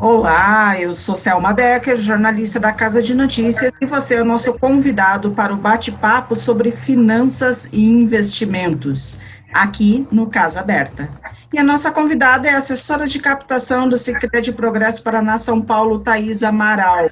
[0.00, 4.56] Olá, eu sou Selma Becker, jornalista da Casa de Notícias, e você é o nosso
[4.56, 9.18] convidado para o bate-papo sobre finanças e investimentos,
[9.52, 11.08] aqui no Casa Aberta.
[11.52, 13.96] E a nossa convidada é a assessora de captação do
[14.40, 17.10] de Progresso Paraná São Paulo, Thaís Amaral.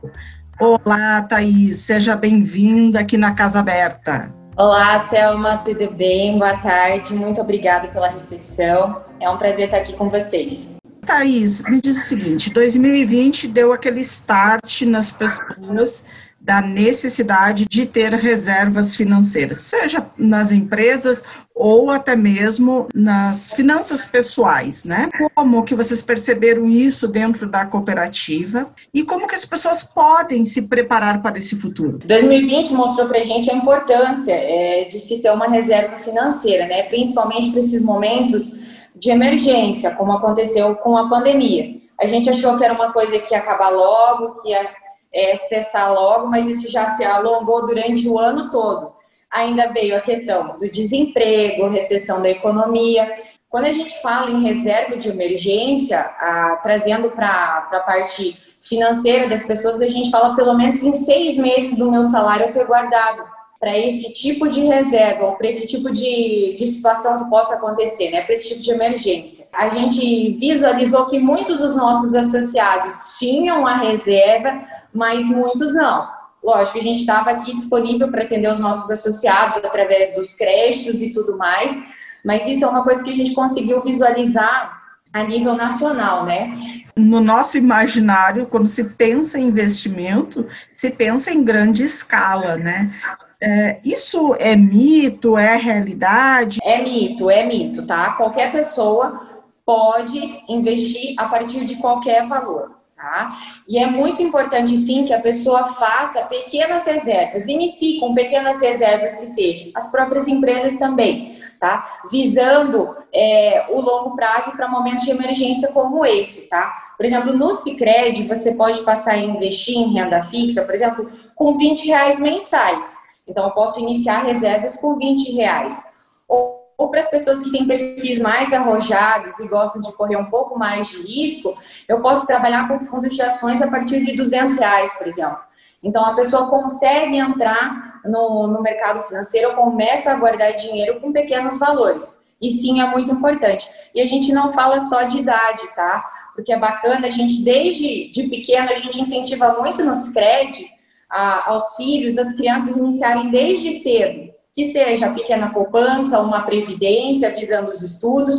[0.61, 4.33] Olá, Thaís, seja bem-vinda aqui na Casa Aberta.
[4.57, 6.39] Olá, Selma, tudo bem?
[6.39, 9.03] Boa tarde, muito obrigada pela recepção.
[9.19, 10.77] É um prazer estar aqui com vocês.
[11.07, 16.03] Thaís, me diz o seguinte: 2020 deu aquele start nas pessoas
[16.47, 24.85] da necessidade de ter reservas financeiras, seja nas empresas ou até mesmo nas finanças pessoais,
[24.85, 25.09] né?
[25.35, 30.63] Como que vocês perceberam isso dentro da cooperativa e como que as pessoas podem se
[30.63, 31.99] preparar para esse futuro?
[32.05, 36.85] 2020 mostrou para a gente a importância é, de se ter uma reserva financeira, né?
[36.85, 41.77] Principalmente para esses momentos de emergência, como aconteceu com a pandemia.
[42.01, 44.69] A gente achou que era uma coisa que ia acabar logo, que ia
[45.13, 48.93] é, cessar logo, mas isso já se alongou durante o ano todo.
[49.31, 53.19] Ainda veio a questão do desemprego, recessão da economia.
[53.49, 59.45] Quando a gente fala em reserva de emergência, a, trazendo para a parte financeira das
[59.45, 63.36] pessoas, a gente fala pelo menos em seis meses do meu salário eu ter guardado
[63.59, 68.23] para esse tipo de reserva, para esse tipo de, de situação que possa acontecer, né?
[68.23, 69.47] para esse tipo de emergência.
[69.53, 74.63] A gente visualizou que muitos dos nossos associados tinham a reserva,
[74.93, 76.09] mas muitos não.
[76.45, 81.11] Lógico, a gente estava aqui disponível para atender os nossos associados através dos créditos e
[81.11, 81.77] tudo mais,
[82.25, 84.83] mas isso é uma coisa que a gente conseguiu visualizar
[85.13, 86.83] a nível nacional, né?
[86.95, 92.93] No nosso imaginário, quando se pensa em investimento, se pensa em grande escala, né?
[93.41, 96.59] É, isso é mito, é realidade?
[96.63, 98.13] É mito, é mito, tá?
[98.13, 99.21] Qualquer pessoa
[99.65, 102.77] pode investir a partir de qualquer valor.
[102.97, 103.37] Tá?
[103.69, 109.19] E é muito importante, sim, que a pessoa faça pequenas reservas, inicie com pequenas reservas
[109.19, 112.01] que sejam, as próprias empresas também, tá?
[112.11, 116.95] Visando é, o longo prazo para momentos de emergência como esse, tá?
[116.97, 121.59] Por exemplo, no Cicred, você pode passar a investir em renda fixa, por exemplo, com
[121.59, 122.97] 20 reais mensais.
[123.27, 125.85] Então, eu posso iniciar reservas com 20 reais.
[126.29, 130.27] Ou, ou para as pessoas que têm perfis mais arrojados e gostam de correr um
[130.27, 131.57] pouco mais de risco,
[131.89, 135.39] eu posso trabalhar com fundos de ações a partir de 200 reais, por exemplo.
[135.83, 141.59] Então, a pessoa consegue entrar no, no mercado financeiro, começa a guardar dinheiro com pequenos
[141.59, 142.25] valores.
[142.41, 143.69] E sim, é muito importante.
[143.95, 146.05] E a gente não fala só de idade, tá?
[146.35, 150.76] Porque é bacana, a gente, desde de pequeno, a gente incentiva muito nos créditos
[151.11, 157.35] a, aos filhos, as crianças iniciarem desde cedo, que seja a pequena poupança, uma previdência
[157.35, 158.39] visando os estudos,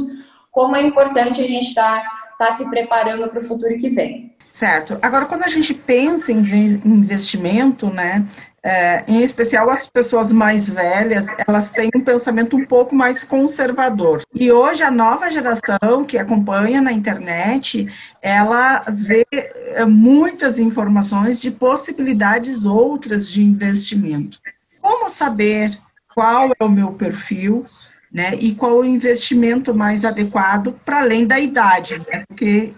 [0.52, 4.36] como é importante a gente estar tá, se preparando para o futuro que vem.
[4.50, 4.98] Certo.
[5.02, 6.40] Agora, quando a gente pensa em
[6.86, 8.26] investimento, né,
[8.64, 14.22] é, em especial as pessoas mais velhas, elas têm um pensamento um pouco mais conservador.
[14.34, 17.88] E hoje a nova geração que acompanha na internet,
[18.22, 24.40] ela vê é, muitas informações de possibilidades outras de investimento.
[24.82, 25.78] Como saber
[26.14, 27.66] qual é o meu perfil?
[28.12, 32.74] Né, e qual o investimento mais adequado para além da idade, né, porque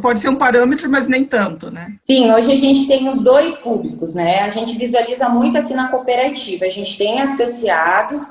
[0.00, 1.94] pode ser um parâmetro, mas nem tanto, né?
[2.02, 4.40] Sim, hoje a gente tem os dois públicos, né?
[4.40, 6.64] A gente visualiza muito aqui na cooperativa.
[6.64, 8.22] A gente tem associados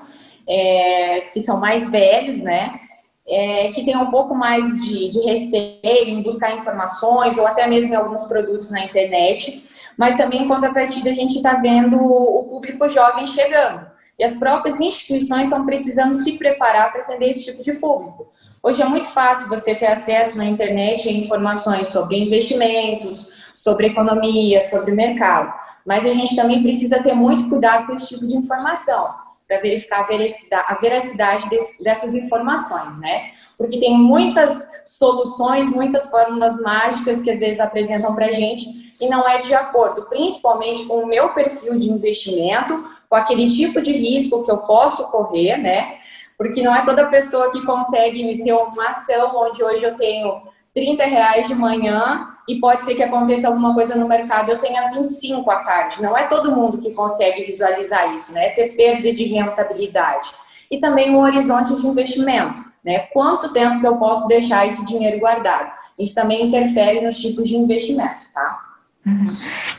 [0.48, 2.80] é, que são mais velhos, né?
[3.28, 7.94] É, que tem um pouco mais de, de receio em buscar informações ou até mesmo
[7.94, 9.64] em alguns produtos na internet,
[9.98, 13.91] mas também em contrapartida a gente está vendo o público jovem chegando.
[14.22, 18.28] E as próprias instituições estão precisando se preparar para atender esse tipo de público.
[18.62, 24.62] Hoje é muito fácil você ter acesso na internet a informações sobre investimentos, sobre economia,
[24.62, 25.52] sobre mercado.
[25.84, 29.10] Mas a gente também precisa ter muito cuidado com esse tipo de informação,
[29.52, 30.06] para verificar
[30.66, 31.50] a veracidade
[31.82, 33.32] dessas informações, né?
[33.58, 39.10] Porque tem muitas soluções, muitas fórmulas mágicas que às vezes apresentam para a gente e
[39.10, 43.92] não é de acordo, principalmente com o meu perfil de investimento, com aquele tipo de
[43.92, 45.98] risco que eu posso correr, né?
[46.38, 50.44] Porque não é toda pessoa que consegue ter uma ação onde hoje eu tenho
[50.74, 54.90] 30 reais de manhã e pode ser que aconteça alguma coisa no mercado eu tenha
[54.92, 56.02] 25 à tarde.
[56.02, 58.50] Não é todo mundo que consegue visualizar isso, né?
[58.50, 60.32] Ter perda de rentabilidade.
[60.70, 63.00] E também o horizonte de investimento, né?
[63.14, 65.72] Quanto tempo que eu posso deixar esse dinheiro guardado?
[66.00, 68.71] Isso também interfere nos tipos de investimento, tá?
[69.06, 69.32] Uhum.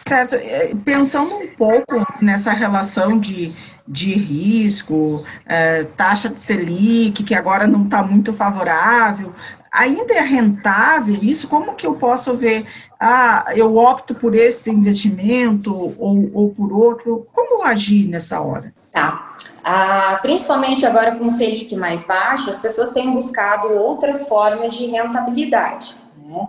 [0.07, 0.35] Certo.
[0.35, 3.53] É, pensando um pouco nessa relação de
[3.87, 9.33] de risco, é, taxa de Selic, que agora não está muito favorável,
[9.71, 11.49] ainda é rentável isso?
[11.49, 12.67] Como que eu posso ver,
[13.01, 17.27] ah, eu opto por esse investimento ou, ou por outro?
[17.33, 18.73] Como agir nessa hora?
[18.93, 19.37] Tá.
[19.65, 24.87] Ah, principalmente agora com o Selic mais baixo, as pessoas têm buscado outras formas de
[24.87, 25.97] rentabilidade.
[26.25, 26.47] Né?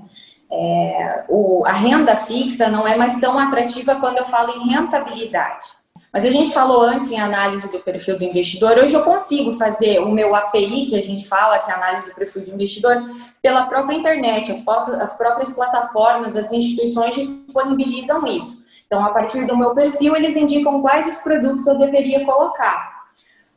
[0.55, 5.69] É, o, a renda fixa não é mais tão atrativa quando eu falo em rentabilidade.
[6.11, 8.77] Mas a gente falou antes em análise do perfil do investidor.
[8.77, 12.05] Hoje eu consigo fazer o meu API, que a gente fala, que é a análise
[12.07, 13.03] do perfil do investidor,
[13.41, 14.51] pela própria internet.
[14.51, 14.63] As,
[15.01, 18.63] as próprias plataformas, as instituições disponibilizam isso.
[18.85, 22.92] Então, a partir do meu perfil, eles indicam quais os produtos eu deveria colocar.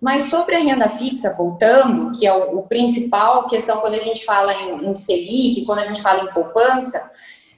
[0.07, 4.25] Mas sobre a renda fixa, voltando, que é o, o principal questão quando a gente
[4.25, 7.11] fala em, em Selic, quando a gente fala em poupança,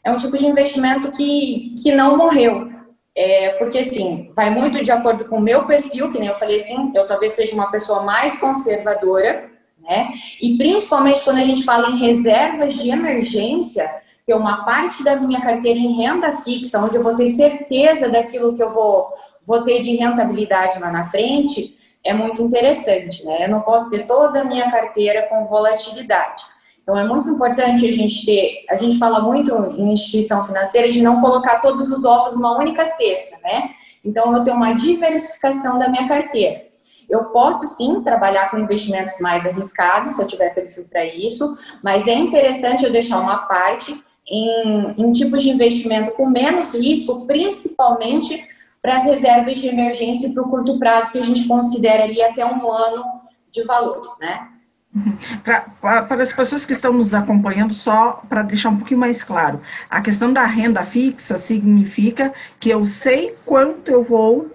[0.03, 2.73] é um tipo de investimento que, que não morreu.
[3.15, 6.56] É, porque, assim, vai muito de acordo com o meu perfil, que nem eu falei
[6.56, 9.50] assim, eu talvez seja uma pessoa mais conservadora,
[9.83, 10.09] né?
[10.41, 15.43] E principalmente quando a gente fala em reservas de emergência, ter uma parte da minha
[15.43, 19.12] carteira em renda fixa, onde eu vou ter certeza daquilo que eu vou,
[19.47, 21.77] vou ter de rentabilidade lá na frente,
[22.09, 23.45] é muito interessante, né?
[23.45, 26.43] Eu não posso ter toda a minha carteira com volatilidade.
[26.83, 31.03] Então é muito importante a gente ter, a gente fala muito em instituição financeira de
[31.03, 33.71] não colocar todos os ovos numa única cesta, né?
[34.03, 36.67] Então eu tenho uma diversificação da minha carteira.
[37.11, 42.07] Eu posso sim trabalhar com investimentos mais arriscados, se eu tiver perfil para isso, mas
[42.07, 43.95] é interessante eu deixar uma parte
[44.27, 48.49] em, em tipos de investimento com menos risco, principalmente
[48.81, 52.45] para as reservas de emergência para o curto prazo, que a gente considera ali até
[52.45, 53.05] um ano
[53.51, 54.49] de valores, né?
[54.95, 55.17] Uhum.
[55.45, 59.61] Para, para as pessoas que estão nos acompanhando, só para deixar um pouquinho mais claro,
[59.91, 64.51] a questão da renda fixa significa que eu sei quanto eu vou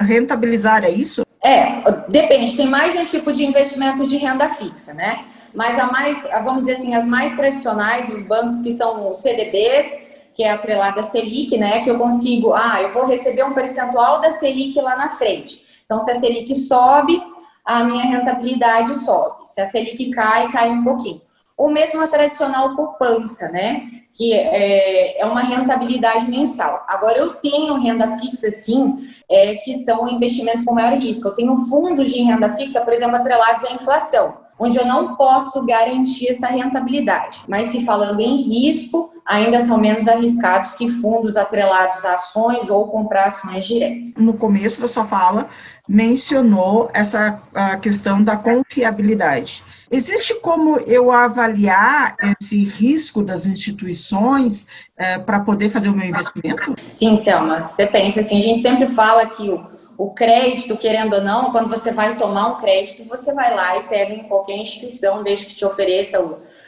[0.00, 1.24] rentabilizar, é isso?
[1.44, 5.26] É, depende, tem mais de um tipo de investimento de renda fixa, né?
[5.54, 10.03] Mas a mais, vamos dizer assim, as mais tradicionais, os bancos que são os CDBs,
[10.34, 11.82] que é atrelada à Selic, né?
[11.82, 15.64] Que eu consigo, ah, eu vou receber um percentual da Selic lá na frente.
[15.84, 17.22] Então, se a Selic sobe,
[17.64, 19.46] a minha rentabilidade sobe.
[19.48, 21.22] Se a Selic cai, cai um pouquinho.
[21.56, 23.88] Ou mesmo a tradicional poupança, né?
[24.12, 26.84] Que é, é uma rentabilidade mensal.
[26.88, 31.28] Agora, eu tenho renda fixa, sim, é, que são investimentos com maior risco.
[31.28, 35.64] Eu tenho fundos de renda fixa, por exemplo, atrelados à inflação onde eu não posso
[35.64, 37.42] garantir essa rentabilidade.
[37.48, 42.88] Mas se falando em risco, ainda são menos arriscados que fundos atrelados a ações ou
[42.88, 44.20] comprar ações direto.
[44.20, 45.48] No começo da sua fala,
[45.88, 47.40] mencionou essa
[47.80, 49.64] questão da confiabilidade.
[49.90, 54.66] Existe como eu avaliar esse risco das instituições
[54.96, 56.74] é, para poder fazer o meu investimento?
[56.88, 57.62] Sim, Selma.
[57.62, 61.68] Você pensa assim, a gente sempre fala que o o crédito, querendo ou não, quando
[61.68, 65.54] você vai tomar um crédito, você vai lá e pega em qualquer instituição, desde que
[65.54, 66.18] te ofereça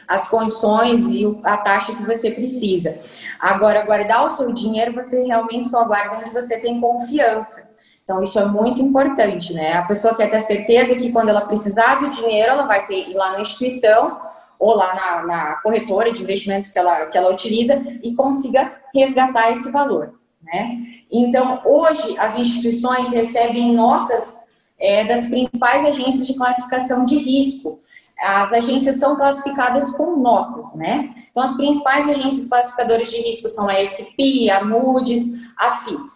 [0.07, 2.99] as condições e a taxa que você precisa.
[3.39, 7.69] Agora, guardar o seu dinheiro, você realmente só guarda onde você tem confiança.
[8.03, 9.73] Então, isso é muito importante, né?
[9.73, 13.13] A pessoa quer ter certeza que quando ela precisar do dinheiro, ela vai ter ir
[13.13, 14.17] lá na instituição
[14.57, 19.51] ou lá na, na corretora de investimentos que ela, que ela utiliza e consiga resgatar
[19.51, 20.13] esse valor.
[20.41, 20.77] Né?
[21.11, 24.47] Então, hoje, as instituições recebem notas
[24.79, 27.81] é, das principais agências de classificação de risco.
[28.19, 31.13] As agências são classificadas com notas, né?
[31.29, 36.11] Então, as principais agências classificadoras de risco são a SP, a Moody's, a FIT.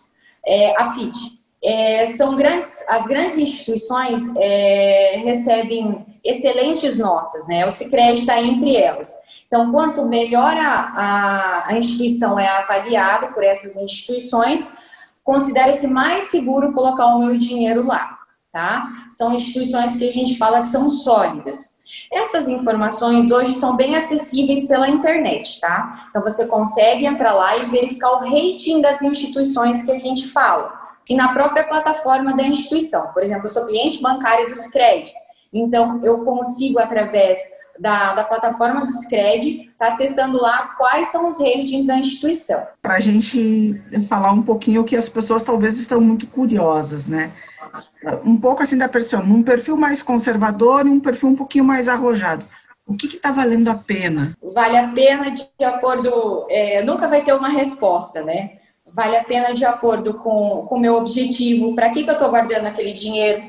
[0.45, 1.41] É, a FIT.
[1.63, 7.65] É, são grandes, as grandes instituições é, recebem excelentes notas, né?
[7.67, 9.15] O Sicredi está entre elas.
[9.45, 14.73] Então, quanto melhor a, a, a instituição é avaliada por essas instituições,
[15.23, 18.17] considera-se mais seguro colocar o meu dinheiro lá,
[18.51, 18.87] tá?
[19.09, 21.77] São instituições que a gente fala que são sólidas.
[22.11, 26.07] Essas informações hoje são bem acessíveis pela internet, tá?
[26.09, 30.79] Então você consegue entrar lá e verificar o rating das instituições que a gente fala.
[31.09, 33.07] E na própria plataforma da instituição.
[33.13, 35.11] Por exemplo, eu sou cliente bancário do Scred.
[35.53, 37.37] Então, eu consigo, através
[37.77, 42.65] da, da plataforma do Scred, está acessando lá quais são os ratings da instituição.
[42.81, 47.31] Para a gente falar um pouquinho que as pessoas talvez estão muito curiosas, né?
[48.25, 51.87] Um pouco assim da pessoa, um perfil mais conservador e um perfil um pouquinho mais
[51.87, 52.45] arrojado.
[52.85, 54.33] O que está valendo a pena?
[54.41, 56.45] Vale a pena de acordo.
[56.49, 58.57] É, nunca vai ter uma resposta, né?
[58.85, 61.75] Vale a pena de acordo com o meu objetivo.
[61.75, 63.43] Para que, que eu estou guardando aquele dinheiro?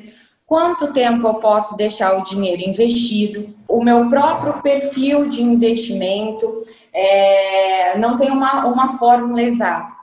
[0.53, 7.97] quanto tempo eu posso deixar o dinheiro investido, o meu próprio perfil de investimento, é,
[7.97, 9.95] não tem uma, uma fórmula exata.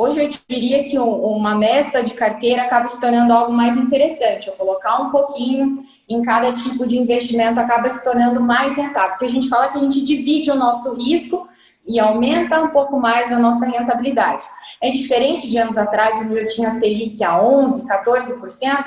[0.00, 4.48] Hoje eu diria que uma mescla de carteira acaba se tornando algo mais interessante.
[4.48, 9.26] Eu colocar um pouquinho em cada tipo de investimento acaba se tornando mais rentável, porque
[9.26, 11.46] a gente fala que a gente divide o nosso risco
[11.86, 14.46] e aumenta um pouco mais a nossa rentabilidade.
[14.80, 18.84] É diferente de anos atrás, onde eu tinha Selic a 11%, 14%,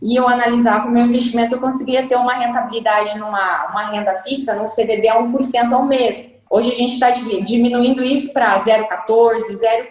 [0.00, 4.54] e eu analisava o meu investimento, eu conseguia ter uma rentabilidade numa uma renda fixa,
[4.54, 6.36] num CDB a 1% ao mês.
[6.48, 9.40] Hoje a gente está diminuindo isso para 0,14,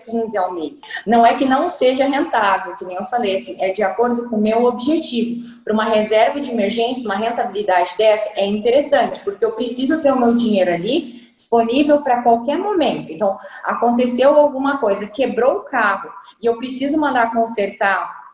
[0.08, 0.82] 0,15 ao mês.
[1.06, 4.38] Não é que não seja rentável, que nem eu falei, assim, é de acordo com
[4.38, 5.44] o meu objetivo.
[5.66, 10.20] Para uma reserva de emergência, uma rentabilidade dessa é interessante, porque eu preciso ter o
[10.20, 13.12] meu dinheiro ali disponível para qualquer momento.
[13.12, 16.10] Então, aconteceu alguma coisa, quebrou o carro
[16.42, 18.25] e eu preciso mandar consertar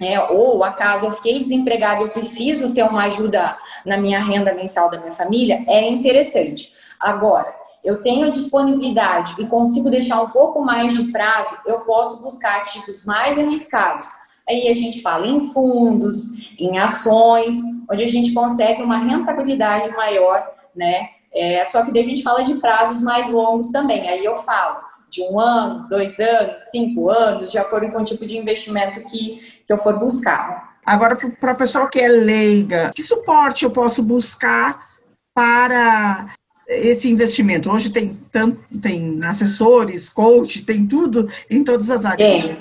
[0.00, 4.54] é, ou acaso eu fiquei desempregado e eu preciso ter uma ajuda na minha renda
[4.54, 6.72] mensal da minha família, é interessante.
[6.98, 7.54] Agora,
[7.84, 13.04] eu tenho disponibilidade e consigo deixar um pouco mais de prazo, eu posso buscar ativos
[13.04, 14.06] mais arriscados.
[14.48, 17.56] Aí a gente fala em fundos, em ações,
[17.90, 21.10] onde a gente consegue uma rentabilidade maior, né?
[21.32, 24.08] É, só que daí a gente fala de prazos mais longos também.
[24.08, 28.24] Aí eu falo de um ano, dois anos, cinco anos, de acordo com o tipo
[28.24, 30.76] de investimento que, que eu for buscar.
[30.86, 34.88] Agora, para a pessoa que é leiga, que suporte eu posso buscar
[35.34, 36.34] para
[36.66, 37.70] esse investimento?
[37.70, 42.44] Hoje tem tanto, tem assessores, coach, tem tudo em todas as áreas.
[42.44, 42.56] É.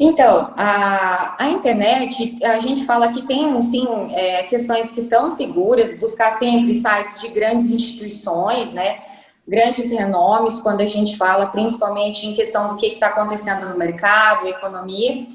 [0.00, 5.98] Então, a, a internet, a gente fala que tem, sim, é, questões que são seguras,
[5.98, 9.11] buscar sempre sites de grandes instituições, né?
[9.46, 14.46] Grandes renomes, quando a gente fala principalmente em questão do que está acontecendo no mercado,
[14.46, 15.26] economia.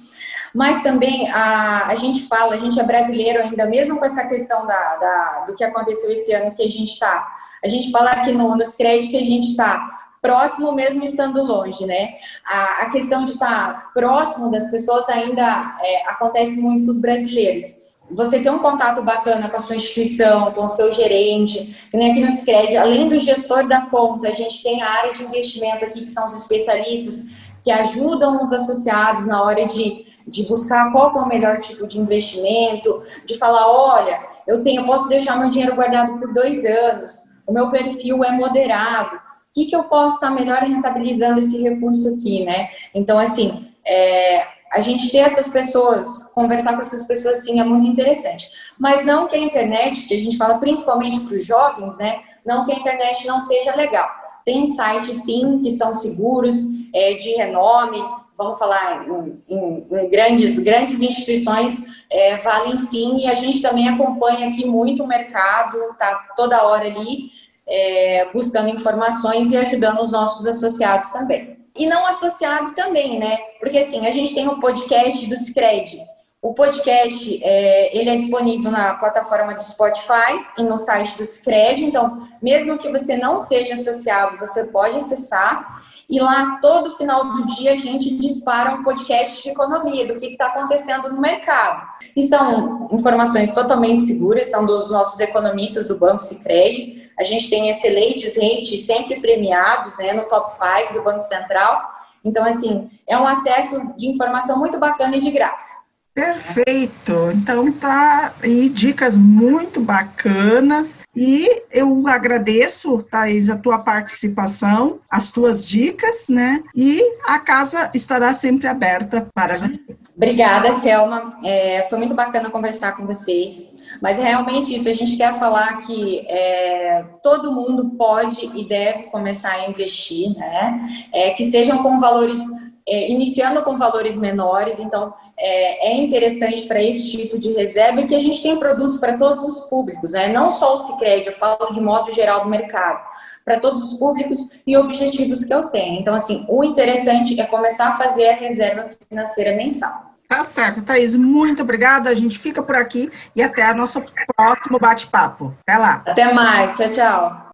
[0.53, 4.65] Mas também a, a gente fala, a gente é brasileiro ainda, mesmo com essa questão
[4.65, 8.31] da, da do que aconteceu esse ano que a gente está a gente fala aqui
[8.31, 12.15] no, nos créditos que a gente está próximo mesmo estando longe, né?
[12.45, 17.63] A, a questão de estar próximo das pessoas ainda é, acontece muito com os brasileiros.
[18.09, 22.11] Você tem um contato bacana com a sua instituição, com o seu gerente, que nem
[22.11, 25.83] aqui no Scred, além do gestor da conta, a gente tem a área de investimento
[25.83, 27.25] aqui, que são os especialistas
[27.61, 31.99] que ajudam os associados na hora de, de buscar qual é o melhor tipo de
[31.99, 37.51] investimento, de falar, olha, eu tenho, posso deixar meu dinheiro guardado por dois anos, o
[37.51, 39.19] meu perfil é moderado, o
[39.53, 42.69] que, que eu posso estar melhor rentabilizando esse recurso aqui, né?
[42.93, 47.87] Então, assim, é, a gente ter essas pessoas, conversar com essas pessoas, sim, é muito
[47.87, 48.49] interessante.
[48.77, 52.21] Mas não que a internet, que a gente fala principalmente para os jovens, né?
[52.45, 54.09] Não que a internet não seja legal.
[54.45, 58.01] Tem sites, sim, que são seguros, é, de renome,
[58.37, 63.89] vamos falar em, em, em grandes, grandes instituições, é, valem sim, e a gente também
[63.89, 67.31] acompanha aqui muito o mercado, tá toda hora ali,
[67.67, 71.57] é, buscando informações e ajudando os nossos associados também.
[71.77, 73.37] E não associado também, né?
[73.59, 76.05] Porque assim, a gente tem o um podcast do Scred.
[76.41, 81.83] O podcast é, ele é disponível na plataforma do Spotify e no site do Scred.
[81.83, 85.83] Então, mesmo que você não seja associado, você pode acessar.
[86.09, 90.27] E lá, todo final do dia, a gente dispara um podcast de economia, do que
[90.27, 91.85] está acontecendo no mercado.
[92.15, 97.11] E são informações totalmente seguras, são dos nossos economistas do Banco Sicredi.
[97.19, 101.81] A gente tem excelentes rates, sempre premiados, né, no top 5 do Banco Central.
[102.23, 105.86] Então, assim, é um acesso de informação muito bacana e de graça.
[106.17, 107.29] Perfeito.
[107.31, 115.67] Então tá aí dicas muito bacanas e eu agradeço, Thaís, a tua participação, as tuas
[115.67, 116.63] dicas, né?
[116.75, 119.79] E a casa estará sempre aberta para você.
[120.15, 121.37] Obrigada, Selma.
[121.43, 123.75] É, foi muito bacana conversar com vocês.
[124.01, 129.03] Mas é realmente isso, a gente quer falar que é, todo mundo pode e deve
[129.03, 130.81] começar a investir, né?
[131.13, 132.39] É, que sejam com valores,
[132.87, 138.15] é, iniciando com valores menores, então é, é interessante para esse tipo de reserva que
[138.15, 140.29] a gente tem produtos para todos os públicos, né?
[140.29, 143.03] não só o Cicred, eu falo de modo geral do mercado,
[143.43, 145.99] para todos os públicos e objetivos que eu tenho.
[145.99, 150.07] Então, assim, o interessante é começar a fazer a reserva financeira mensal.
[150.27, 151.15] Tá certo, Thaís.
[151.15, 152.09] Muito obrigada.
[152.09, 154.03] A gente fica por aqui e até o nosso
[154.35, 155.55] próximo bate-papo.
[155.61, 156.03] Até lá.
[156.05, 156.75] Até mais.
[156.75, 157.46] Tchau, tchau.